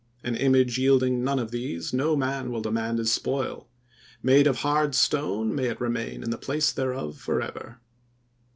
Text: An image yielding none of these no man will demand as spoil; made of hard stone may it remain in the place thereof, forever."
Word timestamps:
An 0.23 0.35
image 0.35 0.79
yielding 0.79 1.23
none 1.23 1.37
of 1.37 1.51
these 1.51 1.93
no 1.93 2.15
man 2.15 2.49
will 2.49 2.63
demand 2.63 2.99
as 2.99 3.11
spoil; 3.11 3.67
made 4.23 4.47
of 4.47 4.55
hard 4.65 4.95
stone 4.95 5.53
may 5.53 5.67
it 5.67 5.79
remain 5.79 6.23
in 6.23 6.31
the 6.31 6.39
place 6.39 6.71
thereof, 6.71 7.19
forever." 7.19 7.79